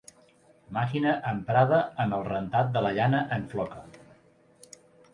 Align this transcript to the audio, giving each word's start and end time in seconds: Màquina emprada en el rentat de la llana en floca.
Màquina 0.77 1.11
emprada 1.33 1.83
en 2.05 2.17
el 2.21 2.27
rentat 2.31 2.75
de 2.79 2.85
la 2.89 2.95
llana 2.99 3.23
en 3.39 3.49
floca. 3.55 3.87